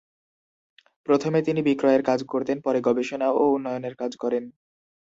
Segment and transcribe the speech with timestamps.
[1.07, 4.43] প্রথমে তিনি বিক্রয়ের কাজ করতেন, পরে গবেষণা ও উন্নয়নে কাজ করেন।